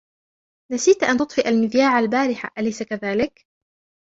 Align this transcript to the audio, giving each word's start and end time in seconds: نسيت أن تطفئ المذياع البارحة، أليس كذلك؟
نسيت 0.71 1.03
أن 1.03 1.17
تطفئ 1.17 1.47
المذياع 1.49 1.99
البارحة، 1.99 2.51
أليس 2.57 2.83
كذلك؟ 2.83 3.41